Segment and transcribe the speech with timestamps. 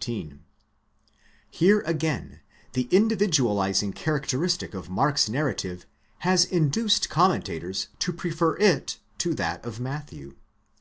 [0.00, 0.44] 7
[1.50, 2.38] Here, again,
[2.74, 5.86] the individualizing characteristic of Mark's narrative
[6.18, 10.36] has induced commentators to prefer it to that of Matthew.